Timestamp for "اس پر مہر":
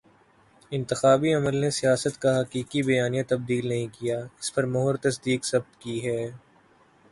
4.39-4.95